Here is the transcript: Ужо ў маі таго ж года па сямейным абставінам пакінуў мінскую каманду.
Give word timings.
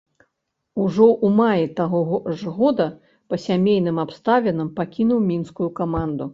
Ужо 0.83 1.05
ў 1.07 1.27
маі 1.39 1.65
таго 1.81 2.01
ж 2.41 2.55
года 2.57 2.87
па 3.29 3.41
сямейным 3.47 4.03
абставінам 4.07 4.75
пакінуў 4.83 5.19
мінскую 5.31 5.69
каманду. 5.81 6.25